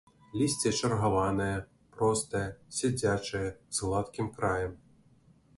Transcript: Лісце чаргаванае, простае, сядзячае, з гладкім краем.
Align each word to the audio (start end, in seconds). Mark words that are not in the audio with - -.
Лісце 0.41 0.71
чаргаванае, 0.79 1.53
простае, 1.97 2.43
сядзячае, 2.79 3.45
з 3.77 3.87
гладкім 3.87 4.35
краем. 4.39 4.73